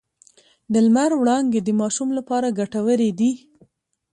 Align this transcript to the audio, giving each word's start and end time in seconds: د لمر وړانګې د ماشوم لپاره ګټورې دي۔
د 0.71 0.73
لمر 0.85 1.11
وړانګې 1.21 1.61
د 1.63 1.69
ماشوم 1.79 2.09
لپاره 2.17 2.55
ګټورې 2.59 3.09
دي۔ 3.19 3.31